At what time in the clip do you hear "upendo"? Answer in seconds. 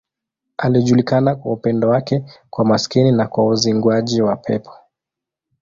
1.53-1.89